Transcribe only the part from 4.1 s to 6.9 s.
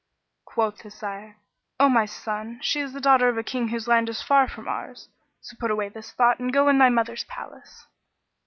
far from ours: so put away this thought and go in to thy